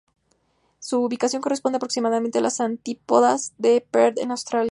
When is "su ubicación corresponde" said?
0.79-1.75